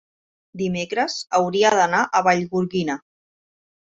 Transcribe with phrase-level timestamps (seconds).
[0.61, 2.97] dimecres hauria d'anar a Vallgorguina.